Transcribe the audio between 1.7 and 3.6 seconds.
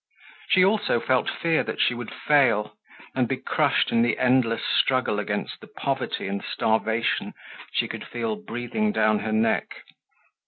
she would fail and be